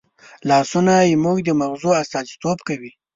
[0.49, 2.91] لاسونه زموږ د مغزو استازیتوب کوي